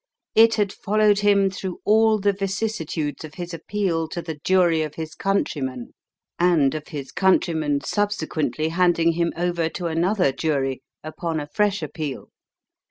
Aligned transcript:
It 0.33 0.55
had 0.55 0.73
followed 0.73 1.19
him 1.19 1.51
through 1.51 1.77
all 1.85 2.17
the 2.19 2.33
vicissitudes 2.33 3.23
of 3.23 3.35
his 3.35 3.53
appeal 3.53 4.07
to 4.07 4.19
the 4.19 4.39
jury 4.43 4.81
of 4.81 4.95
his 4.95 5.13
countrymen, 5.13 5.93
and 6.39 6.73
of 6.73 6.87
his 6.87 7.11
countrymen's 7.11 7.87
subsequently 7.87 8.69
handing 8.69 9.11
him 9.11 9.31
over 9.37 9.69
to 9.69 9.85
another 9.85 10.31
jury 10.31 10.81
upon 11.03 11.39
a 11.39 11.45
fresh 11.53 11.83
appeal. 11.83 12.29